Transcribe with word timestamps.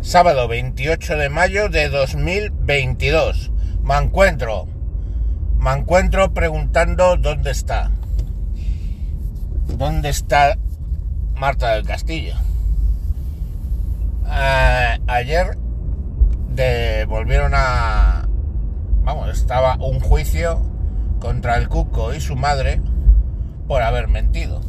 sábado 0.00 0.48
28 0.48 1.16
de 1.16 1.28
mayo 1.28 1.68
de 1.68 1.88
2022. 1.88 3.50
Me 3.82 3.96
encuentro, 3.96 4.66
me 5.58 5.72
encuentro 5.72 6.32
preguntando 6.32 7.16
dónde 7.16 7.50
está. 7.50 7.90
¿Dónde 9.66 10.08
está 10.08 10.56
Marta 11.34 11.74
del 11.74 11.84
Castillo? 11.84 12.34
Eh, 14.26 14.98
ayer 15.06 15.56
de, 16.48 17.04
volvieron 17.06 17.52
a... 17.54 18.28
Vamos, 19.02 19.30
estaba 19.30 19.76
un 19.76 20.00
juicio 20.00 20.60
contra 21.20 21.56
el 21.56 21.68
Cuco 21.68 22.14
y 22.14 22.20
su 22.20 22.36
madre 22.36 22.80
por 23.66 23.82
haber 23.82 24.08
mentido. 24.08 24.67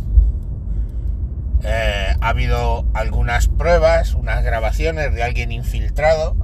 Ha 2.29 2.33
habido 2.33 2.85
algunas 2.93 3.47
pruebas, 3.47 4.13
unas 4.13 4.43
grabaciones 4.43 5.11
de 5.15 5.23
alguien 5.23 5.51
infiltrado 5.51 6.35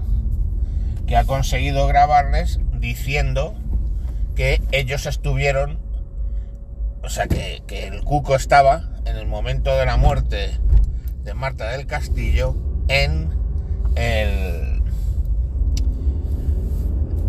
que 1.05 1.15
ha 1.15 1.25
conseguido 1.25 1.85
grabarles 1.85 2.59
diciendo 2.79 3.53
que 4.33 4.63
ellos 4.71 5.05
estuvieron, 5.05 5.77
o 7.03 7.09
sea, 7.09 7.27
que, 7.27 7.61
que 7.67 7.85
el 7.85 8.03
Cuco 8.03 8.35
estaba 8.35 8.89
en 9.05 9.15
el 9.15 9.27
momento 9.27 9.77
de 9.77 9.85
la 9.85 9.95
muerte 9.95 10.59
de 11.23 11.33
Marta 11.35 11.69
del 11.69 11.85
Castillo 11.85 12.55
en 12.87 13.29
el, 13.95 14.81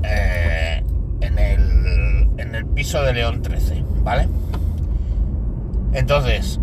eh, 0.03 0.83
en 1.21 1.39
el 1.39 2.31
en 2.39 2.55
el 2.55 2.65
piso 2.65 3.03
de 3.03 3.13
León 3.13 3.43
13, 3.43 3.85
¿vale? 4.03 4.31
Entonces, 5.93 6.59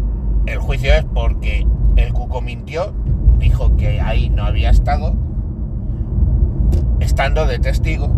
el 0.47 0.57
juicio 0.57 0.91
es 0.91 1.05
porque 1.05 1.67
el 1.95 2.13
Cuco 2.13 2.41
mintió, 2.41 2.93
dijo 3.39 3.75
que 3.77 4.01
ahí 4.01 4.29
no 4.29 4.43
había 4.43 4.69
estado, 4.69 5.15
estando 6.99 7.45
de 7.45 7.59
testigo, 7.59 8.09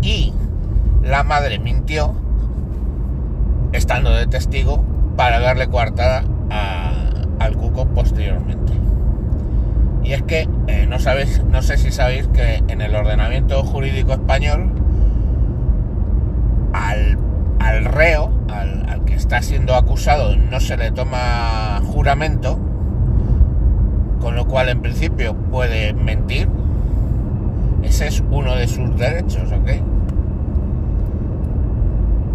y 0.00 0.32
la 1.02 1.22
madre 1.22 1.58
mintió, 1.58 2.14
estando 3.72 4.10
de 4.10 4.26
testigo, 4.26 4.84
para 5.16 5.40
darle 5.40 5.68
coartada 5.68 6.24
al 7.38 7.56
Cuco 7.56 7.86
posteriormente. 7.86 8.72
Y 10.02 10.12
es 10.12 10.22
que 10.22 10.48
eh, 10.66 10.86
no 10.86 10.98
sabéis, 10.98 11.42
no 11.44 11.62
sé 11.62 11.78
si 11.78 11.90
sabéis 11.90 12.28
que 12.28 12.62
en 12.68 12.80
el 12.82 12.94
ordenamiento 12.94 13.62
jurídico 13.64 14.12
español, 14.12 14.70
al, 16.74 17.84
reo, 17.86 18.30
está 19.24 19.40
siendo 19.40 19.74
acusado, 19.74 20.36
no 20.36 20.60
se 20.60 20.76
le 20.76 20.90
toma 20.90 21.80
juramento, 21.86 22.58
con 24.20 24.36
lo 24.36 24.46
cual 24.46 24.68
en 24.68 24.82
principio 24.82 25.34
puede 25.34 25.94
mentir. 25.94 26.46
Ese 27.82 28.08
es 28.08 28.22
uno 28.30 28.54
de 28.54 28.68
sus 28.68 28.94
derechos, 28.98 29.50
¿ok? 29.50 29.70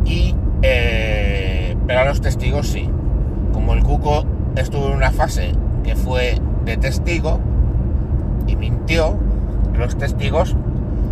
Y, 0.06 0.36
eh, 0.64 1.78
pero 1.86 2.00
a 2.00 2.06
los 2.06 2.22
testigos 2.22 2.68
sí. 2.68 2.90
Como 3.54 3.76
el 3.76 3.84
Cuco 3.84 4.26
estuvo 4.56 4.88
en 4.88 4.94
una 4.94 5.12
fase 5.12 5.52
que 5.84 5.96
fue 5.96 6.42
de 6.66 6.76
testigo 6.78 7.40
y 8.48 8.56
mintió, 8.56 9.16
los 9.76 9.96
testigos, 9.96 10.56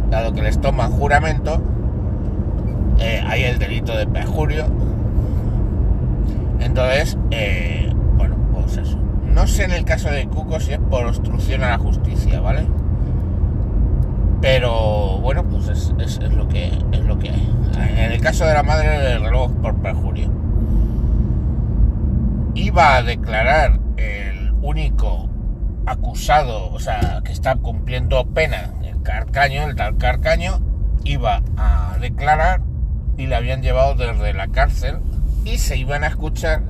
dado 0.10 0.34
que 0.34 0.42
les 0.42 0.60
toman 0.60 0.90
juramento, 0.92 1.62
eh, 2.98 3.22
hay 3.28 3.44
el 3.44 3.60
delito 3.60 3.96
de 3.96 4.08
perjurio. 4.08 4.66
Entonces, 6.60 7.18
eh, 7.32 7.92
bueno, 8.16 8.36
pues 8.54 8.78
eso. 8.78 8.98
No 9.24 9.48
sé 9.48 9.66
en 9.66 9.72
el 9.72 9.86
caso 9.86 10.10
de 10.10 10.28
Cuco 10.28 10.60
si 10.60 10.74
es 10.74 10.80
por 10.80 11.06
obstrucción 11.06 11.64
a 11.64 11.70
la 11.70 11.78
justicia, 11.78 12.40
¿vale? 12.40 12.66
Pero 14.42 15.20
bueno, 15.20 15.44
pues 15.44 15.68
es, 15.68 15.94
es, 16.00 16.20
es, 16.24 16.34
lo 16.34 16.48
que 16.48 16.72
es 16.92 17.00
lo 17.02 17.18
que 17.20 17.30
hay. 17.30 17.56
En 17.98 18.12
el 18.12 18.22
caso 18.22 18.46
de 18.46 18.54
la 18.54 18.64
madre 18.64 18.90
del 19.00 19.22
reloj 19.22 19.52
por 19.62 19.76
perjurio. 19.76 20.32
Iba 22.56 22.96
a 22.96 23.04
declarar 23.04 23.80
el 23.98 24.54
único 24.62 25.30
acusado, 25.86 26.72
o 26.72 26.80
sea, 26.80 27.22
que 27.24 27.32
está 27.32 27.56
cumpliendo 27.56 28.26
pena, 28.28 28.74
el 28.84 29.02
Carcaño, 29.04 29.64
el 29.64 29.76
tal 29.76 29.98
Carcaño, 29.98 30.60
iba 31.04 31.42
a 31.56 31.98
declarar 32.00 32.62
y 33.18 33.28
le 33.28 33.36
habían 33.36 33.62
llevado 33.62 33.96
desde 33.96 34.34
la 34.34 34.48
cárcel 34.50 35.00
y 35.48 35.58
se 35.58 35.78
iban 35.78 36.04
a 36.04 36.08
escuchar 36.08 36.62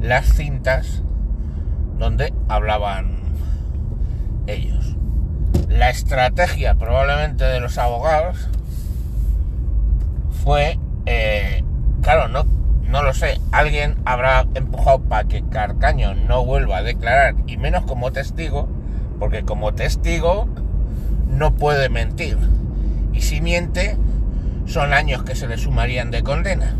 las 0.00 0.34
cintas 0.34 1.02
donde 1.98 2.34
hablaban 2.48 3.18
ellos. 4.48 4.96
La 5.68 5.88
estrategia 5.90 6.74
probablemente 6.74 7.44
de 7.44 7.60
los 7.60 7.78
abogados 7.78 8.48
fue, 10.42 10.80
eh, 11.06 11.62
claro, 12.02 12.26
no, 12.26 12.44
no 12.88 13.04
lo 13.04 13.14
sé, 13.14 13.40
alguien 13.52 13.94
habrá 14.04 14.48
empujado 14.54 15.02
para 15.02 15.28
que 15.28 15.44
Carcaño 15.44 16.14
no 16.14 16.44
vuelva 16.44 16.78
a 16.78 16.82
declarar 16.82 17.36
y 17.46 17.56
menos 17.56 17.84
como 17.84 18.10
testigo, 18.10 18.68
porque 19.20 19.44
como 19.44 19.74
testigo 19.74 20.48
no 21.28 21.54
puede 21.54 21.88
mentir. 21.88 22.36
Y 23.12 23.20
si 23.20 23.40
miente, 23.40 23.96
son 24.66 24.92
años 24.92 25.22
que 25.22 25.36
se 25.36 25.46
le 25.46 25.56
sumarían 25.56 26.10
de 26.10 26.24
condena. 26.24 26.74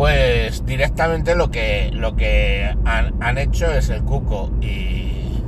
Pues 0.00 0.64
directamente 0.64 1.34
lo 1.34 1.50
que, 1.50 1.90
lo 1.92 2.16
que 2.16 2.74
han, 2.86 3.22
han 3.22 3.36
hecho 3.36 3.70
es 3.70 3.90
el 3.90 4.02
cuco 4.02 4.50
y, 4.62 5.42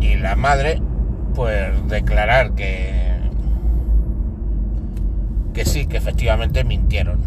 y 0.00 0.16
la 0.16 0.34
madre, 0.34 0.82
pues 1.36 1.86
declarar 1.86 2.56
que, 2.56 3.14
que 5.52 5.64
sí, 5.64 5.86
que 5.86 5.98
efectivamente 5.98 6.64
mintieron. 6.64 7.20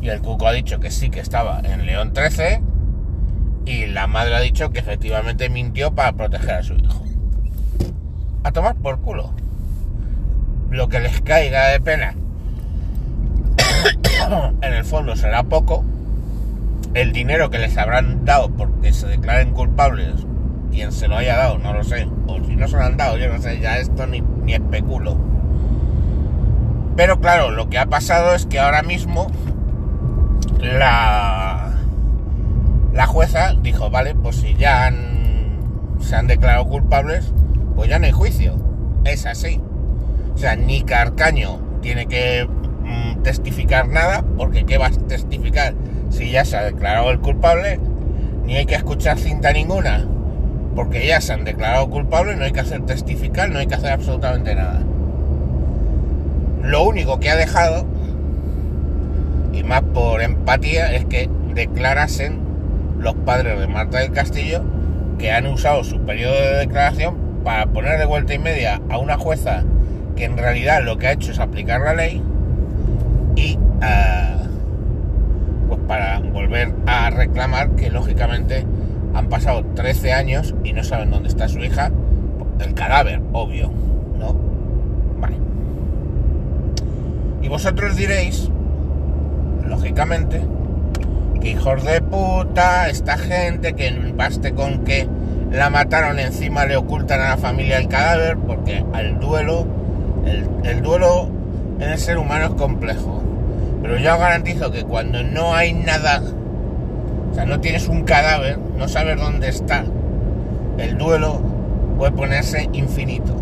Y 0.00 0.08
el 0.08 0.20
cuco 0.20 0.46
ha 0.46 0.52
dicho 0.52 0.78
que 0.78 0.92
sí, 0.92 1.10
que 1.10 1.18
estaba 1.18 1.58
en 1.64 1.84
León 1.84 2.12
13 2.12 2.62
y 3.66 3.86
la 3.86 4.06
madre 4.06 4.36
ha 4.36 4.40
dicho 4.40 4.70
que 4.70 4.78
efectivamente 4.78 5.48
mintió 5.48 5.96
para 5.96 6.12
proteger 6.12 6.52
a 6.52 6.62
su 6.62 6.74
hijo. 6.74 7.04
A 8.44 8.52
tomar 8.52 8.76
por 8.76 9.00
culo 9.00 9.32
lo 10.70 10.88
que 10.88 11.00
les 11.00 11.20
caiga 11.22 11.66
de 11.70 11.80
pena 11.80 12.14
en 14.62 14.72
el 14.72 14.84
fondo 14.84 15.16
será 15.16 15.42
poco. 15.42 15.84
El 16.94 17.12
dinero 17.12 17.50
que 17.50 17.58
les 17.58 17.76
habrán 17.76 18.24
dado 18.24 18.50
porque 18.50 18.92
se 18.92 19.06
declaren 19.06 19.52
culpables, 19.52 20.14
quien 20.70 20.92
se 20.92 21.08
lo 21.08 21.16
haya 21.16 21.36
dado, 21.36 21.58
no 21.58 21.72
lo 21.72 21.84
sé. 21.84 22.08
O 22.26 22.42
si 22.44 22.56
no 22.56 22.68
se 22.68 22.76
lo 22.76 22.82
han 22.82 22.96
dado, 22.96 23.16
yo 23.18 23.32
no 23.32 23.40
sé, 23.40 23.60
ya 23.60 23.78
esto 23.78 24.06
ni, 24.06 24.20
ni 24.20 24.54
especulo. 24.54 25.16
Pero 26.96 27.20
claro, 27.20 27.50
lo 27.50 27.68
que 27.68 27.78
ha 27.78 27.86
pasado 27.86 28.34
es 28.34 28.46
que 28.46 28.60
ahora 28.60 28.82
mismo 28.82 29.26
la, 30.60 31.72
la 32.92 33.06
jueza 33.06 33.54
dijo, 33.60 33.90
vale, 33.90 34.14
pues 34.14 34.36
si 34.36 34.54
ya 34.54 34.92
se 36.00 36.16
han 36.16 36.26
declarado 36.26 36.66
culpables, 36.66 37.32
pues 37.74 37.88
ya 37.90 37.98
no 37.98 38.06
hay 38.06 38.12
juicio. 38.12 38.56
Es 39.04 39.26
así. 39.26 39.60
O 40.34 40.38
sea, 40.38 40.56
ni 40.56 40.82
Carcaño 40.82 41.58
tiene 41.82 42.06
que 42.06 42.48
testificar 43.24 43.88
nada, 43.88 44.24
porque 44.36 44.64
¿qué 44.64 44.78
va 44.78 44.86
a 44.86 44.90
testificar 44.90 45.74
si 46.10 46.30
ya 46.30 46.44
se 46.44 46.56
ha 46.56 46.62
declarado 46.62 47.10
el 47.10 47.18
culpable? 47.18 47.80
Ni 48.44 48.54
hay 48.54 48.66
que 48.66 48.76
escuchar 48.76 49.18
cinta 49.18 49.52
ninguna, 49.52 50.06
porque 50.76 51.06
ya 51.06 51.20
se 51.20 51.32
han 51.32 51.44
declarado 51.44 51.90
culpables, 51.90 52.36
no 52.36 52.44
hay 52.44 52.52
que 52.52 52.60
hacer 52.60 52.86
testificar, 52.86 53.50
no 53.50 53.58
hay 53.58 53.66
que 53.66 53.74
hacer 53.74 53.90
absolutamente 53.90 54.54
nada. 54.54 54.80
Lo 56.62 56.84
único 56.84 57.18
que 57.18 57.30
ha 57.30 57.36
dejado, 57.36 57.86
y 59.52 59.64
más 59.64 59.82
por 59.82 60.22
empatía, 60.22 60.94
es 60.94 61.04
que 61.06 61.28
declarasen 61.54 62.38
los 62.98 63.14
padres 63.14 63.58
de 63.58 63.66
Marta 63.66 63.98
del 63.98 64.12
Castillo 64.12 64.62
que 65.18 65.32
han 65.32 65.46
usado 65.46 65.84
su 65.84 66.00
periodo 66.00 66.34
de 66.34 66.58
declaración 66.58 67.16
para 67.44 67.66
poner 67.66 67.98
de 67.98 68.06
vuelta 68.06 68.34
y 68.34 68.38
media 68.38 68.80
a 68.88 68.98
una 68.98 69.16
jueza 69.16 69.62
que 70.16 70.24
en 70.24 70.36
realidad 70.36 70.82
lo 70.82 70.98
que 70.98 71.08
ha 71.08 71.12
hecho 71.12 71.32
es 71.32 71.38
aplicar 71.38 71.80
la 71.80 71.94
ley 71.94 72.22
pues 75.68 75.80
para 75.86 76.20
volver 76.20 76.72
a 76.86 77.10
reclamar 77.10 77.70
que 77.70 77.90
lógicamente 77.90 78.66
han 79.14 79.28
pasado 79.28 79.64
13 79.74 80.12
años 80.12 80.54
y 80.64 80.72
no 80.72 80.82
saben 80.82 81.10
dónde 81.10 81.28
está 81.28 81.48
su 81.48 81.58
hija, 81.60 81.90
el 82.60 82.74
cadáver, 82.74 83.20
obvio, 83.32 83.70
¿no? 84.18 84.34
Vale. 85.20 85.36
Y 87.42 87.48
vosotros 87.48 87.96
diréis, 87.96 88.50
lógicamente, 89.66 90.42
que 91.40 91.50
hijos 91.50 91.84
de 91.84 92.00
puta, 92.00 92.88
esta 92.88 93.16
gente, 93.16 93.74
que 93.74 93.90
baste 94.16 94.52
con 94.52 94.84
que 94.84 95.08
la 95.52 95.70
mataron 95.70 96.18
encima 96.18 96.64
le 96.64 96.76
ocultan 96.76 97.20
a 97.20 97.30
la 97.30 97.36
familia 97.36 97.78
el 97.78 97.88
cadáver, 97.88 98.36
porque 98.38 98.84
al 98.92 99.20
duelo 99.20 99.66
el, 100.26 100.48
el, 100.68 100.82
duelo 100.82 101.28
en 101.78 101.90
el 101.90 101.98
ser 101.98 102.18
humano 102.18 102.46
es 102.46 102.54
complejo. 102.54 103.22
Pero 103.84 103.98
yo 103.98 104.18
garantizo 104.18 104.72
que 104.72 104.82
cuando 104.82 105.22
no 105.22 105.54
hay 105.54 105.74
nada, 105.74 106.22
o 107.30 107.34
sea, 107.34 107.44
no 107.44 107.60
tienes 107.60 107.86
un 107.86 108.04
cadáver, 108.04 108.58
no 108.78 108.88
sabes 108.88 109.20
dónde 109.20 109.50
está, 109.50 109.84
el 110.78 110.96
duelo 110.96 111.42
puede 111.98 112.12
ponerse 112.12 112.70
infinito. 112.72 113.36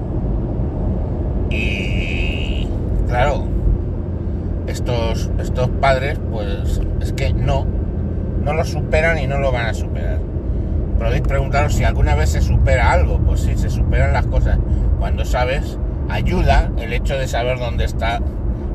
Y 1.48 2.66
claro, 3.06 3.44
estos, 4.66 5.30
estos 5.38 5.68
padres, 5.80 6.18
pues 6.32 6.80
es 7.00 7.12
que 7.12 7.32
no, 7.32 7.64
no 8.42 8.52
lo 8.52 8.64
superan 8.64 9.18
y 9.18 9.28
no 9.28 9.38
lo 9.38 9.52
van 9.52 9.66
a 9.66 9.74
superar. 9.74 10.18
Podéis 10.98 11.22
preguntaros 11.22 11.74
si 11.74 11.84
alguna 11.84 12.16
vez 12.16 12.30
se 12.30 12.40
supera 12.40 12.90
algo. 12.90 13.18
Pues 13.18 13.42
sí, 13.42 13.56
se 13.56 13.70
superan 13.70 14.12
las 14.12 14.26
cosas. 14.26 14.58
Cuando 14.98 15.24
sabes, 15.24 15.78
ayuda 16.08 16.68
el 16.78 16.92
hecho 16.92 17.16
de 17.16 17.28
saber 17.28 17.60
dónde 17.60 17.84
está 17.84 18.20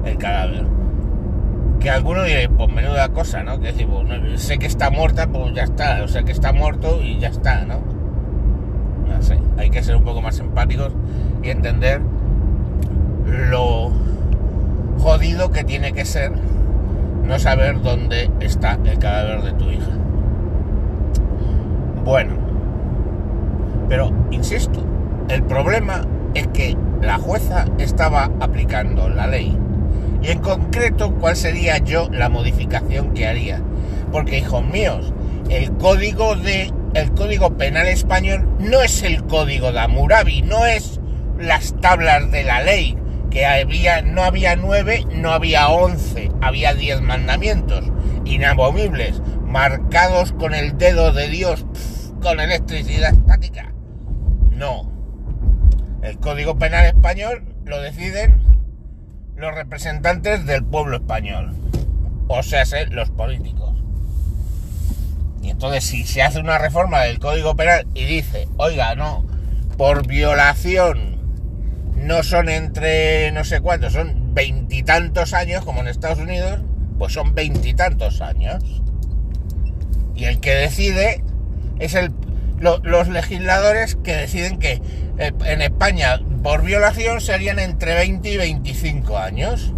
el 0.06 0.18
cadáver. 0.18 0.77
Que 1.80 1.90
alguno 1.90 2.24
dirá, 2.24 2.50
pues 2.50 2.70
menuda 2.72 3.10
cosa, 3.10 3.44
¿no? 3.44 3.60
Que 3.60 3.68
decir, 3.68 3.88
pues, 3.88 4.42
sé 4.42 4.58
que 4.58 4.66
está 4.66 4.90
muerta, 4.90 5.28
pues 5.28 5.54
ya 5.54 5.64
está. 5.64 6.04
O 6.04 6.08
sea, 6.08 6.24
que 6.24 6.32
está 6.32 6.52
muerto 6.54 7.02
y 7.02 7.20
ya 7.20 7.30
está, 7.30 7.66
¿no? 7.66 7.80
No 9.08 9.22
sé, 9.22 9.40
hay 9.58 9.70
que 9.70 9.84
ser 9.84 9.96
un 9.96 10.04
poco 10.04 10.22
más 10.22 10.40
empáticos 10.40 10.92
y 11.42 11.50
entender 11.50 12.02
lo 13.50 13.92
jodido 15.00 15.52
que 15.52 15.64
tiene 15.64 15.94
que 15.94 16.06
ser 16.06 16.32
no 17.24 17.40
saber 17.40 17.82
dónde 17.82 18.32
está 18.40 18.78
el 18.84 19.00
cadáver 19.00 19.44
de 19.44 19.54
tu 19.54 19.70
hija. 19.70 19.92
Bueno, 22.04 22.36
pero 23.90 24.12
insisto, 24.32 24.84
el 25.30 25.44
problema 25.44 26.06
es 26.34 26.48
que 26.48 26.78
la 27.02 27.18
jueza 27.18 27.66
estaba 27.78 28.32
aplicando 28.40 29.10
la 29.10 29.28
ley 29.28 29.58
y 30.22 30.30
en 30.30 30.40
concreto 30.40 31.14
cuál 31.16 31.36
sería 31.36 31.78
yo 31.78 32.10
la 32.12 32.30
modificación 32.30 33.14
que 33.14 33.28
haría. 33.28 33.62
Porque 34.12 34.40
hijos 34.40 34.66
míos, 34.66 35.14
el 35.50 35.72
código 35.74 36.36
de 36.36 36.72
el 36.94 37.12
código 37.12 37.58
penal 37.58 37.88
español 37.88 38.48
no 38.60 38.81
es 38.81 39.04
el 39.04 39.24
código 39.25 39.72
de 39.72 39.80
Hammurabi, 39.80 40.42
no 40.42 40.66
es 40.66 41.00
las 41.38 41.80
tablas 41.80 42.31
de 42.31 42.44
la 42.44 42.64
ley, 42.64 42.98
que 43.30 43.46
había, 43.46 44.02
no 44.02 44.24
había 44.24 44.56
nueve, 44.56 45.06
no 45.14 45.31
había 45.31 45.69
once, 45.69 46.31
había 46.42 46.74
diez 46.74 47.02
mandamientos 47.02 47.86
inamovibles, 48.25 49.22
marcados 49.46 50.31
con 50.34 50.54
el 50.54 50.78
dedo 50.78 51.14
de 51.14 51.30
Dios, 51.30 51.66
con 52.22 52.40
electricidad 52.40 53.14
estática. 53.14 53.74
No. 54.52 54.92
El 56.02 56.18
Código 56.19 56.58
Penal 56.58 56.86
español 56.86 57.44
lo 57.66 57.80
deciden 57.81 58.42
los 59.38 59.54
representantes 59.54 60.45
del 60.48 60.66
pueblo 60.66 60.98
español, 60.98 61.54
o 62.28 62.42
sea, 62.42 62.63
los 62.89 63.12
políticos. 63.12 63.75
Y 65.44 65.51
entonces 65.51 65.84
si 65.84 66.04
se 66.06 66.24
hace 66.24 66.39
una 66.39 66.57
reforma 66.57 67.01
del 67.01 67.19
Código 67.19 67.56
Penal 67.56 67.86
y 67.94 68.06
dice, 68.06 68.48
oiga, 68.57 68.95
no, 68.95 69.25
por 69.78 70.07
violación 70.07 71.18
no 71.95 72.24
son 72.24 72.50
entre 72.50 73.31
no 73.31 73.44
sé 73.44 73.62
cuántos, 73.62 73.94
son 73.94 74.34
veintitantos 74.34 75.34
años, 75.34 75.63
como 75.63 75.81
en 75.81 75.88
Estados 75.88 76.19
Unidos, 76.19 76.60
pues 76.98 77.13
son 77.13 77.36
veintitantos 77.36 78.22
años. 78.22 78.81
Y 80.16 80.25
el 80.25 80.40
que 80.40 80.56
decide 80.56 81.24
es 81.78 81.94
el, 81.94 82.12
los 82.60 83.07
legisladores 83.07 83.98
que 83.98 84.16
deciden 84.16 84.57
que 84.57 84.81
eh, 85.19 85.31
en 85.45 85.62
España 85.62 86.19
por 86.44 86.63
violación 86.63 87.22
serían 87.22 87.60
entre 87.60 87.94
20 87.95 88.30
y 88.30 88.38
25 88.38 89.18
años. 89.18 89.74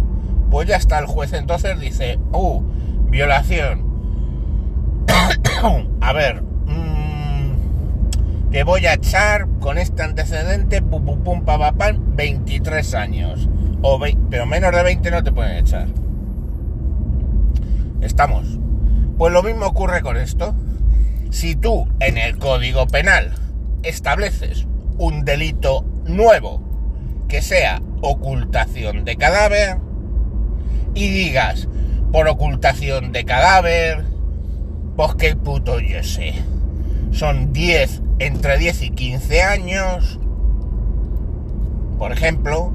Pues 0.50 0.68
ya 0.68 0.76
está 0.76 0.98
el 0.98 1.06
juez 1.06 1.32
entonces 1.32 1.78
dice, 1.78 2.18
uh, 2.32 2.62
violación. 3.08 3.88
A 6.00 6.12
ver, 6.12 6.42
te 8.50 8.64
voy 8.64 8.84
a 8.86 8.94
echar 8.94 9.46
con 9.60 9.78
este 9.78 10.02
antecedente, 10.02 10.82
pum, 10.82 11.04
pum, 11.04 11.22
pum, 11.22 11.44
pa, 11.44 11.72
23 12.16 12.94
años. 12.94 13.48
O 13.82 14.00
pero 14.28 14.44
menos 14.44 14.72
de 14.72 14.82
20 14.82 15.10
no 15.12 15.22
te 15.22 15.30
pueden 15.30 15.56
echar. 15.58 15.86
Estamos. 18.00 18.58
Pues 19.18 19.32
lo 19.32 19.44
mismo 19.44 19.66
ocurre 19.66 20.02
con 20.02 20.16
esto. 20.16 20.54
Si 21.30 21.54
tú 21.54 21.86
en 22.00 22.18
el 22.18 22.38
Código 22.38 22.88
Penal 22.88 23.34
estableces 23.84 24.66
un 24.98 25.24
delito 25.24 25.84
nuevo 26.06 26.62
que 27.28 27.42
sea 27.42 27.80
ocultación 28.00 29.04
de 29.04 29.16
cadáver 29.16 29.78
y 30.94 31.08
digas 31.08 31.68
por 32.12 32.28
ocultación 32.28 33.12
de 33.12 33.24
cadáver, 33.24 34.04
pues 34.96 35.14
qué 35.14 35.36
puto 35.36 35.78
yo 35.80 36.02
sé. 36.02 36.34
Son 37.12 37.52
10 37.52 38.02
entre 38.18 38.58
10 38.58 38.82
y 38.82 38.90
15 38.90 39.42
años, 39.42 40.18
por 41.98 42.12
ejemplo, 42.12 42.72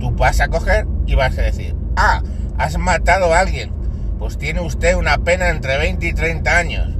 tú 0.00 0.10
vas 0.12 0.40
a 0.40 0.48
coger 0.48 0.86
y 1.06 1.14
vas 1.14 1.38
a 1.38 1.42
decir, 1.42 1.74
ah, 1.96 2.22
has 2.58 2.78
matado 2.78 3.32
a 3.34 3.40
alguien, 3.40 3.70
pues 4.18 4.38
tiene 4.38 4.60
usted 4.60 4.96
una 4.96 5.18
pena 5.18 5.48
entre 5.50 5.78
20 5.78 6.06
y 6.06 6.12
30 6.12 6.58
años. 6.58 6.94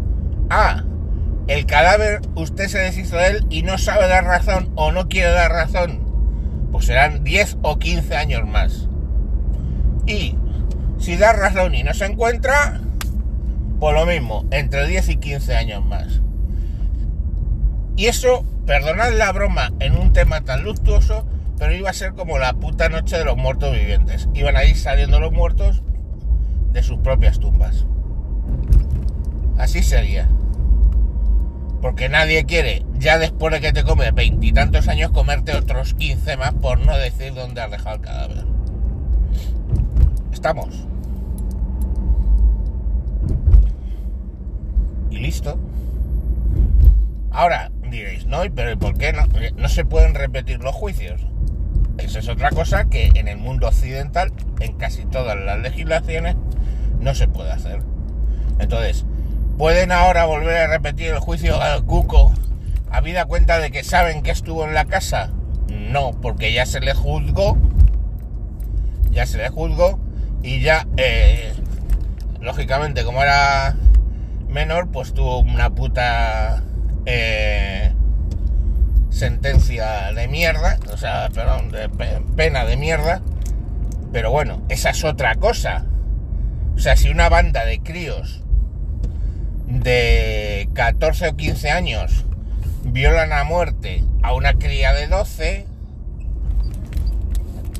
Ah, 0.50 0.84
el 1.48 1.66
cadáver 1.66 2.22
usted 2.34 2.68
se 2.68 2.78
deshizo 2.78 3.16
de 3.16 3.28
él 3.28 3.46
y 3.50 3.62
no 3.62 3.78
sabe 3.78 4.08
dar 4.08 4.24
razón 4.24 4.70
o 4.74 4.92
no 4.92 5.08
quiere 5.08 5.30
dar 5.30 5.52
razón, 5.52 6.00
pues 6.72 6.86
serán 6.86 7.22
10 7.22 7.58
o 7.62 7.78
15 7.78 8.16
años 8.16 8.46
más. 8.46 8.88
Y 10.06 10.36
si 10.98 11.16
da 11.16 11.32
razón 11.32 11.74
y 11.74 11.82
no 11.82 11.94
se 11.94 12.06
encuentra, 12.06 12.80
por 13.78 13.94
lo 13.94 14.06
mismo, 14.06 14.44
entre 14.50 14.86
10 14.86 15.08
y 15.10 15.16
15 15.16 15.54
años 15.54 15.84
más. 15.84 16.20
Y 17.96 18.06
eso, 18.06 18.44
perdonad 18.66 19.12
la 19.12 19.32
broma 19.32 19.72
en 19.80 19.96
un 19.96 20.12
tema 20.12 20.42
tan 20.42 20.64
luctuoso, 20.64 21.26
pero 21.58 21.74
iba 21.74 21.90
a 21.90 21.94
ser 21.94 22.12
como 22.12 22.38
la 22.38 22.54
puta 22.54 22.88
noche 22.88 23.16
de 23.16 23.24
los 23.24 23.36
muertos 23.36 23.72
vivientes. 23.72 24.28
Iban 24.34 24.56
a 24.56 24.64
ir 24.64 24.76
saliendo 24.76 25.20
los 25.20 25.32
muertos 25.32 25.82
de 26.72 26.82
sus 26.82 26.98
propias 26.98 27.38
tumbas. 27.38 27.86
Así 29.56 29.82
sería. 29.82 30.28
Porque 31.80 32.08
nadie 32.08 32.44
quiere, 32.44 32.84
ya 32.98 33.18
después 33.18 33.52
de 33.52 33.60
que 33.60 33.72
te 33.72 33.84
comes 33.84 34.14
veintitantos 34.14 34.88
años, 34.88 35.10
comerte 35.10 35.54
otros 35.54 35.94
15 35.94 36.36
más 36.36 36.54
por 36.54 36.80
no 36.80 36.96
decir 36.96 37.34
dónde 37.34 37.60
has 37.60 37.70
dejado 37.70 37.96
el 37.96 38.02
cadáver. 38.02 38.44
Estamos. 40.32 40.86
Y 45.10 45.18
listo. 45.18 45.58
Ahora, 47.30 47.70
diréis, 47.90 48.26
no, 48.26 48.42
pero 48.54 48.78
¿por 48.78 48.96
qué 48.96 49.12
no, 49.12 49.24
no 49.56 49.68
se 49.68 49.84
pueden 49.84 50.14
repetir 50.14 50.62
los 50.62 50.74
juicios? 50.74 51.20
Esa 51.98 52.18
es 52.18 52.28
otra 52.28 52.50
cosa 52.50 52.86
que 52.86 53.06
en 53.14 53.28
el 53.28 53.38
mundo 53.38 53.68
occidental, 53.68 54.32
en 54.60 54.74
casi 54.74 55.04
todas 55.06 55.36
las 55.38 55.58
legislaciones, 55.60 56.36
no 57.00 57.14
se 57.14 57.28
puede 57.28 57.52
hacer. 57.52 57.80
Entonces, 58.58 59.04
¿pueden 59.56 59.90
ahora 59.92 60.26
volver 60.26 60.56
a 60.56 60.66
repetir 60.66 61.08
el 61.08 61.18
juicio 61.18 61.60
al 61.60 61.84
Cuco 61.84 62.32
habida 62.90 63.24
cuenta 63.24 63.58
de 63.58 63.70
que 63.70 63.84
saben 63.84 64.22
que 64.22 64.30
estuvo 64.30 64.64
en 64.64 64.74
la 64.74 64.84
casa? 64.84 65.30
No, 65.68 66.12
porque 66.20 66.52
ya 66.52 66.66
se 66.66 66.80
le 66.80 66.94
juzgó, 66.94 67.56
ya 69.10 69.26
se 69.26 69.38
le 69.38 69.48
juzgó 69.48 69.98
y 70.42 70.60
ya, 70.60 70.86
eh, 70.96 71.52
lógicamente, 72.40 73.04
como 73.04 73.22
era 73.22 73.76
menor, 74.48 74.90
pues 74.90 75.12
tuvo 75.12 75.40
una 75.40 75.70
puta 75.70 76.62
eh, 77.06 77.92
sentencia 79.10 80.12
de 80.12 80.28
mierda, 80.28 80.78
o 80.92 80.96
sea, 80.96 81.28
perdón, 81.34 81.70
de 81.70 81.88
pena 82.36 82.64
de 82.64 82.76
mierda, 82.76 83.22
pero 84.12 84.30
bueno, 84.30 84.62
esa 84.68 84.90
es 84.90 85.02
otra 85.04 85.34
cosa. 85.34 85.86
O 86.76 86.78
sea, 86.78 86.96
si 86.96 87.08
una 87.08 87.28
banda 87.28 87.64
de 87.64 87.80
críos 87.80 88.45
de 89.66 90.68
14 90.74 91.28
o 91.28 91.36
15 91.36 91.70
años 91.70 92.24
violan 92.84 93.32
a 93.32 93.44
muerte 93.44 94.04
a 94.22 94.32
una 94.32 94.54
cría 94.54 94.92
de 94.92 95.08
12, 95.08 95.66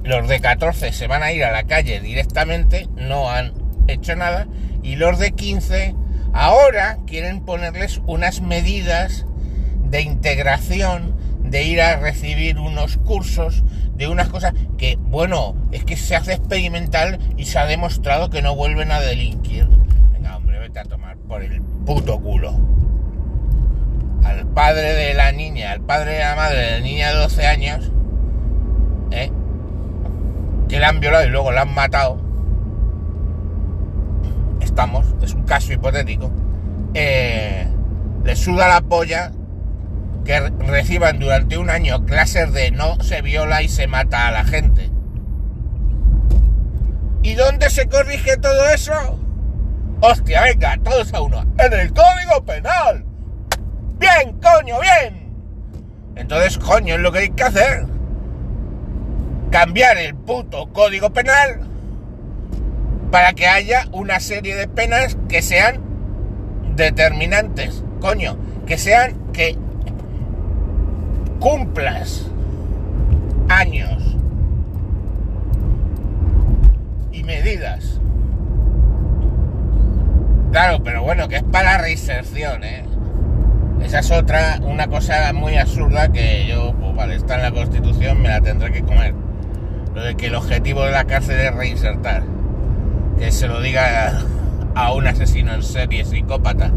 los 0.04 0.28
de 0.28 0.40
14 0.40 0.92
se 0.92 1.06
van 1.06 1.22
a 1.22 1.32
ir 1.32 1.44
a 1.44 1.52
la 1.52 1.64
calle 1.64 2.00
directamente, 2.00 2.88
no 2.96 3.30
han 3.30 3.52
hecho 3.88 4.14
nada, 4.16 4.46
y 4.82 4.96
los 4.96 5.18
de 5.18 5.32
15 5.32 5.94
Ahora 6.38 6.98
quieren 7.06 7.40
ponerles 7.40 8.02
unas 8.06 8.42
medidas 8.42 9.24
de 9.88 10.02
integración, 10.02 11.16
de 11.42 11.64
ir 11.64 11.80
a 11.80 11.96
recibir 11.96 12.58
unos 12.58 12.98
cursos, 12.98 13.64
de 13.94 14.08
unas 14.08 14.28
cosas 14.28 14.52
que, 14.76 14.96
bueno, 15.00 15.56
es 15.72 15.82
que 15.84 15.96
se 15.96 16.14
hace 16.14 16.34
experimental 16.34 17.18
y 17.38 17.46
se 17.46 17.58
ha 17.58 17.64
demostrado 17.64 18.28
que 18.28 18.42
no 18.42 18.54
vuelven 18.54 18.92
a 18.92 19.00
delinquir. 19.00 19.66
Venga, 20.12 20.36
hombre, 20.36 20.58
vete 20.58 20.78
a 20.78 20.84
tomar 20.84 21.16
por 21.36 21.42
el 21.42 21.60
puto 21.84 22.18
culo. 22.18 22.54
Al 24.24 24.46
padre 24.46 24.94
de 24.94 25.12
la 25.12 25.32
niña, 25.32 25.72
al 25.72 25.82
padre 25.82 26.12
de 26.12 26.20
la 26.20 26.34
madre 26.34 26.56
de 26.56 26.70
la 26.70 26.80
niña 26.80 27.08
de 27.08 27.14
12 27.16 27.46
años, 27.46 27.92
¿eh? 29.10 29.30
que 30.66 30.80
la 30.80 30.88
han 30.88 31.00
violado 31.00 31.26
y 31.26 31.28
luego 31.28 31.52
la 31.52 31.62
han 31.62 31.74
matado, 31.74 32.18
estamos, 34.62 35.04
es 35.20 35.34
un 35.34 35.42
caso 35.42 35.74
hipotético, 35.74 36.30
eh, 36.94 37.68
le 38.24 38.34
suda 38.34 38.66
la 38.68 38.80
polla 38.80 39.30
que 40.24 40.40
reciban 40.40 41.18
durante 41.18 41.58
un 41.58 41.68
año 41.68 42.06
clases 42.06 42.50
de 42.54 42.70
no 42.70 42.98
se 43.02 43.20
viola 43.20 43.60
y 43.60 43.68
se 43.68 43.86
mata 43.86 44.26
a 44.26 44.30
la 44.30 44.44
gente. 44.44 44.90
¿Y 47.22 47.34
dónde 47.34 47.68
se 47.68 47.88
corrige 47.88 48.38
todo 48.38 48.70
eso? 48.70 49.25
Hostia, 50.00 50.42
venga, 50.42 50.78
todos 50.82 51.12
a 51.14 51.20
uno. 51.20 51.44
En 51.58 51.72
el 51.72 51.92
Código 51.92 52.44
Penal. 52.44 53.04
Bien, 53.98 54.38
coño, 54.40 54.76
bien. 54.80 55.32
Entonces, 56.16 56.58
coño, 56.58 56.94
es 56.94 57.00
lo 57.00 57.12
que 57.12 57.20
hay 57.20 57.30
que 57.30 57.42
hacer. 57.42 57.86
Cambiar 59.50 59.96
el 59.98 60.14
puto 60.14 60.66
Código 60.72 61.10
Penal 61.10 61.60
para 63.10 63.32
que 63.32 63.46
haya 63.46 63.86
una 63.92 64.20
serie 64.20 64.54
de 64.56 64.68
penas 64.68 65.16
que 65.28 65.40
sean 65.40 65.80
determinantes. 66.74 67.82
Coño, 68.00 68.36
que 68.66 68.76
sean 68.76 69.32
que 69.32 69.56
cumplas 71.40 72.26
años 73.48 74.16
y 77.12 77.22
medidas. 77.22 78.00
Pero 80.82 81.02
bueno, 81.02 81.28
que 81.28 81.36
es 81.36 81.42
para 81.42 81.78
reinserción, 81.78 82.64
¿eh? 82.64 82.84
Esa 83.82 84.00
es 84.00 84.10
otra, 84.10 84.58
una 84.62 84.86
cosa 84.86 85.32
muy 85.32 85.56
absurda 85.56 86.10
que 86.10 86.46
yo, 86.46 86.74
pues 86.80 86.96
vale, 86.96 87.16
está 87.16 87.36
en 87.36 87.42
la 87.42 87.52
Constitución, 87.52 88.20
me 88.22 88.28
la 88.28 88.40
tendré 88.40 88.72
que 88.72 88.82
comer. 88.82 89.14
Lo 89.94 90.02
de 90.02 90.16
que 90.16 90.26
el 90.26 90.34
objetivo 90.34 90.84
de 90.84 90.92
la 90.92 91.04
cárcel 91.04 91.38
es 91.40 91.54
reinsertar. 91.54 92.22
Que 93.18 93.30
se 93.32 93.48
lo 93.48 93.60
diga 93.60 94.22
a 94.74 94.92
un 94.92 95.06
asesino 95.06 95.54
en 95.54 95.62
serie 95.62 96.04
psicópata 96.04 96.70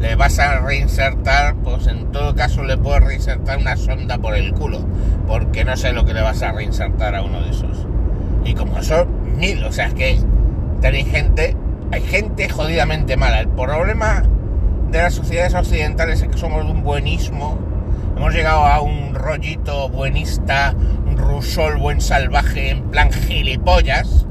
le 0.00 0.14
vas 0.14 0.38
a 0.38 0.60
reinsertar, 0.60 1.56
pues 1.56 1.86
en 1.86 2.12
todo 2.12 2.34
caso 2.34 2.62
le 2.62 2.76
puedes 2.76 3.02
reinsertar 3.02 3.58
una 3.58 3.76
sonda 3.76 4.18
por 4.18 4.34
el 4.34 4.52
culo, 4.52 4.80
porque 5.26 5.64
no 5.64 5.76
sé 5.76 5.92
lo 5.92 6.04
que 6.04 6.14
le 6.14 6.22
vas 6.22 6.42
a 6.42 6.52
reinsertar 6.52 7.14
a 7.14 7.22
uno 7.22 7.40
de 7.42 7.50
esos. 7.50 7.86
Y 8.44 8.54
como 8.54 8.82
son 8.82 9.08
mil, 9.38 9.64
o 9.64 9.72
sea, 9.72 9.88
es 9.88 9.94
que 9.94 10.18
tenéis 10.80 11.08
gente, 11.10 11.56
hay 11.92 12.02
gente 12.02 12.48
jodidamente 12.48 13.16
mala. 13.16 13.40
El 13.40 13.48
problema 13.48 14.24
de 14.90 15.02
las 15.02 15.14
sociedades 15.14 15.54
occidentales 15.54 16.22
es 16.22 16.28
que 16.28 16.38
somos 16.38 16.64
de 16.64 16.70
un 16.70 16.82
buenismo, 16.82 17.58
hemos 18.16 18.32
llegado 18.32 18.64
a 18.64 18.80
un 18.80 19.14
rollito 19.14 19.88
buenista, 19.88 20.74
un 21.06 21.16
rusol 21.16 21.76
buen 21.76 22.00
salvaje, 22.00 22.70
en 22.70 22.90
plan 22.90 23.12
gilipollas. 23.12 24.26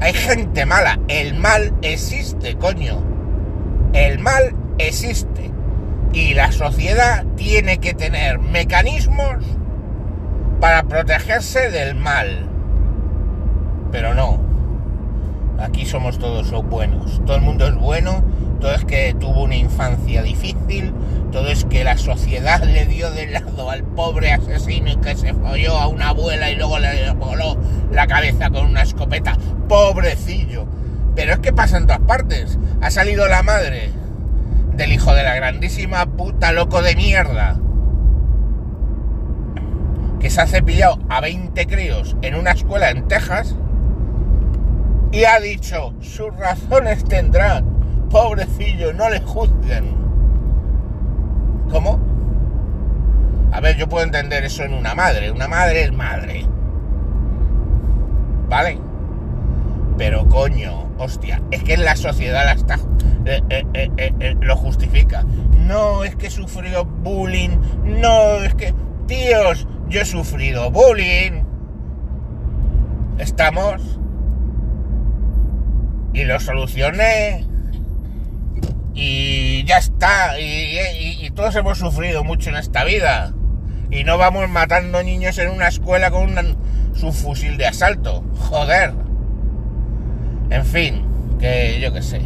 Hay 0.00 0.14
gente 0.14 0.64
mala, 0.66 0.98
el 1.08 1.34
mal 1.34 1.74
existe, 1.82 2.56
coño 2.56 3.10
el 3.92 4.18
mal 4.18 4.54
existe 4.78 5.50
y 6.12 6.34
la 6.34 6.52
sociedad 6.52 7.24
tiene 7.36 7.78
que 7.78 7.94
tener 7.94 8.38
mecanismos 8.38 9.44
para 10.60 10.84
protegerse 10.84 11.70
del 11.70 11.94
mal. 11.94 12.48
Pero 13.90 14.14
no. 14.14 14.49
Aquí 15.60 15.86
somos 15.86 16.18
todos 16.18 16.50
buenos. 16.64 17.20
Todo 17.24 17.36
el 17.36 17.42
mundo 17.42 17.66
es 17.66 17.74
bueno. 17.74 18.24
Todo 18.60 18.74
es 18.74 18.84
que 18.84 19.14
tuvo 19.18 19.44
una 19.44 19.56
infancia 19.56 20.22
difícil. 20.22 20.92
Todo 21.32 21.48
es 21.48 21.64
que 21.64 21.84
la 21.84 21.96
sociedad 21.96 22.62
le 22.64 22.86
dio 22.86 23.10
de 23.10 23.28
lado 23.28 23.70
al 23.70 23.84
pobre 23.84 24.32
asesino 24.32 25.00
que 25.00 25.16
se 25.16 25.32
folló 25.34 25.76
a 25.76 25.86
una 25.86 26.08
abuela 26.08 26.50
y 26.50 26.56
luego 26.56 26.78
le 26.78 27.12
voló 27.12 27.56
la 27.92 28.06
cabeza 28.06 28.50
con 28.50 28.66
una 28.66 28.82
escopeta. 28.82 29.36
Pobrecillo 29.68 30.66
pero 31.14 31.34
es 31.34 31.38
que 31.40 31.52
pasa 31.52 31.76
en 31.76 31.86
todas 31.86 32.00
partes. 32.00 32.58
Ha 32.80 32.90
salido 32.90 33.28
la 33.28 33.42
madre 33.42 33.90
del 34.74 34.92
hijo 34.92 35.12
de 35.12 35.22
la 35.22 35.34
grandísima 35.34 36.06
puta 36.06 36.52
loco 36.52 36.82
de 36.82 36.96
mierda. 36.96 37.58
Que 40.18 40.30
se 40.30 40.40
ha 40.40 40.46
cepillado 40.46 40.98
a 41.08 41.20
20 41.20 41.66
críos 41.66 42.16
en 42.22 42.34
una 42.34 42.52
escuela 42.52 42.90
en 42.90 43.08
Texas. 43.08 43.54
Y 45.12 45.24
ha 45.24 45.40
dicho, 45.40 45.92
sus 46.00 46.34
razones 46.36 47.04
tendrán. 47.04 48.08
Pobrecillo, 48.10 48.92
no 48.92 49.08
le 49.10 49.20
juzguen. 49.20 49.96
¿Cómo? 51.70 51.98
A 53.52 53.60
ver, 53.60 53.76
yo 53.76 53.88
puedo 53.88 54.04
entender 54.04 54.44
eso 54.44 54.62
en 54.62 54.74
una 54.74 54.94
madre. 54.94 55.30
Una 55.30 55.48
madre 55.48 55.84
es 55.84 55.92
madre. 55.92 56.46
¿Vale? 58.48 58.78
Pero 59.98 60.28
coño, 60.28 60.88
hostia, 60.98 61.42
es 61.50 61.62
que 61.62 61.74
en 61.74 61.84
la 61.84 61.94
sociedad 61.94 62.44
la 62.44 62.52
está, 62.52 62.78
eh, 63.26 63.42
eh, 63.50 63.90
eh, 63.96 64.36
lo 64.40 64.56
justifica. 64.56 65.24
No, 65.58 66.04
es 66.04 66.16
que 66.16 66.30
sufrió 66.30 66.84
bullying. 66.84 67.58
No, 67.84 68.36
es 68.36 68.54
que, 68.54 68.74
tíos, 69.06 69.66
yo 69.88 70.00
he 70.00 70.04
sufrido 70.04 70.70
bullying. 70.70 71.42
Estamos. 73.18 73.99
Y 76.12 76.24
lo 76.24 76.40
solucioné. 76.40 77.46
Y 78.94 79.64
ya 79.64 79.78
está. 79.78 80.38
Y, 80.40 81.30
todos 81.34 81.54
hemos 81.56 81.78
sufrido 81.78 82.24
mucho 82.24 82.50
en 82.50 82.56
esta 82.56 82.84
vida. 82.84 83.32
Y 83.90 84.04
no 84.04 84.18
vamos 84.18 84.48
matando 84.48 85.02
niños 85.02 85.38
en 85.38 85.50
una 85.50 85.68
escuela 85.68 86.10
con 86.10 86.38
un 86.38 86.56
subfusil 86.94 87.56
de 87.56 87.66
asalto. 87.66 88.24
Joder. 88.38 88.92
En 90.50 90.64
fin, 90.64 91.04
que 91.38 91.80
yo 91.80 91.92
qué 91.92 92.02
sé. 92.02 92.20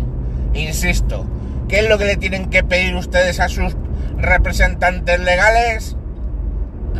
Insisto, 0.55 1.26
¿qué 1.69 1.81
es 1.81 1.88
lo 1.88 1.99
que 1.99 2.07
le 2.07 2.17
tienen 2.17 2.49
que 2.49 2.64
pedir 2.64 2.95
ustedes 2.95 3.41
a 3.41 3.49
sus 3.49 3.76
representantes 4.17 5.21
legales? 5.21 5.97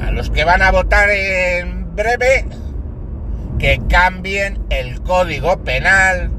A 0.01 0.11
los 0.11 0.31
que 0.31 0.45
van 0.45 0.61
a 0.61 0.71
votar 0.71 1.09
en 1.11 1.95
breve, 1.95 2.47
que 3.59 3.81
cambien 3.89 4.59
el 4.71 5.01
código 5.03 5.63
penal, 5.63 6.31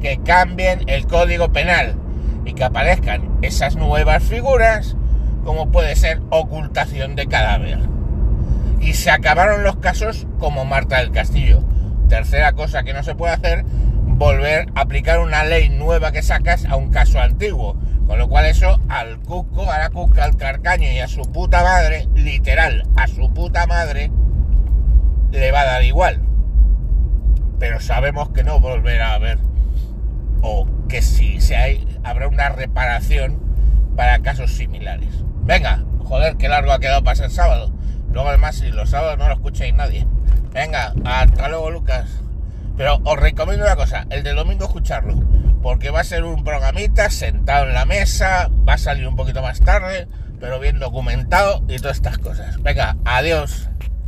que 0.00 0.18
cambien 0.22 0.88
el 0.88 1.06
código 1.06 1.52
penal 1.52 1.96
y 2.44 2.54
que 2.54 2.64
aparezcan 2.64 3.38
esas 3.42 3.76
nuevas 3.76 4.22
figuras 4.22 4.96
como 5.44 5.70
puede 5.70 5.96
ser 5.96 6.20
ocultación 6.30 7.16
de 7.16 7.26
cadáver. 7.26 7.78
Y 8.80 8.94
se 8.94 9.10
acabaron 9.10 9.64
los 9.64 9.76
casos 9.76 10.26
como 10.38 10.64
Marta 10.64 10.98
del 10.98 11.10
Castillo. 11.10 11.62
Tercera 12.08 12.52
cosa 12.52 12.82
que 12.82 12.92
no 12.92 13.02
se 13.02 13.14
puede 13.14 13.34
hacer 13.34 13.64
volver 14.18 14.66
a 14.74 14.82
aplicar 14.82 15.20
una 15.20 15.44
ley 15.44 15.68
nueva 15.68 16.12
que 16.12 16.22
sacas 16.22 16.64
a 16.66 16.76
un 16.76 16.90
caso 16.90 17.20
antiguo. 17.20 17.76
Con 18.06 18.18
lo 18.18 18.28
cual 18.28 18.46
eso 18.46 18.80
al 18.88 19.18
cuco, 19.20 19.70
a 19.70 19.78
la 19.78 19.90
cuca, 19.90 20.24
al 20.24 20.36
carcaño 20.36 20.90
y 20.90 20.98
a 20.98 21.08
su 21.08 21.22
puta 21.22 21.62
madre, 21.62 22.08
literal, 22.14 22.86
a 22.96 23.06
su 23.06 23.32
puta 23.32 23.66
madre, 23.66 24.10
le 25.30 25.52
va 25.52 25.60
a 25.60 25.66
dar 25.66 25.84
igual. 25.84 26.22
Pero 27.58 27.80
sabemos 27.80 28.30
que 28.30 28.44
no 28.44 28.60
volverá 28.60 29.10
a 29.10 29.14
haber. 29.14 29.38
O 30.42 30.66
que 30.88 31.02
si 31.02 31.40
se 31.40 31.56
hay, 31.56 31.86
habrá 32.04 32.28
una 32.28 32.48
reparación 32.48 33.38
para 33.96 34.20
casos 34.20 34.52
similares. 34.52 35.10
Venga, 35.42 35.84
joder, 36.00 36.36
qué 36.36 36.48
largo 36.48 36.72
ha 36.72 36.80
quedado 36.80 37.02
para 37.02 37.16
ser 37.16 37.30
sábado. 37.30 37.72
Luego 38.12 38.28
además 38.28 38.56
si 38.56 38.70
los 38.70 38.90
sábados 38.90 39.18
no 39.18 39.28
lo 39.28 39.34
escucháis 39.34 39.74
nadie. 39.74 40.06
Venga, 40.52 40.94
hasta 41.04 41.48
luego 41.48 41.70
Lucas. 41.70 42.08
Pero 42.76 43.00
os 43.04 43.18
recomiendo 43.18 43.64
una 43.64 43.76
cosa, 43.76 44.06
el 44.10 44.22
del 44.22 44.36
domingo 44.36 44.64
escucharlo, 44.64 45.20
porque 45.62 45.90
va 45.90 46.00
a 46.00 46.04
ser 46.04 46.22
un 46.22 46.44
programita 46.44 47.10
sentado 47.10 47.66
en 47.66 47.74
la 47.74 47.84
mesa, 47.84 48.48
va 48.68 48.74
a 48.74 48.78
salir 48.78 49.08
un 49.08 49.16
poquito 49.16 49.42
más 49.42 49.60
tarde, 49.60 50.06
pero 50.38 50.60
bien 50.60 50.78
documentado 50.78 51.64
y 51.66 51.78
todas 51.78 51.96
estas 51.96 52.18
cosas. 52.18 52.62
Venga, 52.62 52.96
adiós. 53.04 53.68